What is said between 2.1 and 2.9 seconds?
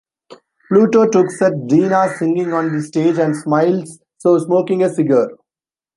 singing on the